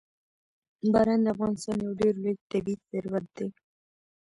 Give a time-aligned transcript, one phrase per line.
[0.93, 3.47] باران د افغانستان یو ډېر لوی طبعي ثروت دی.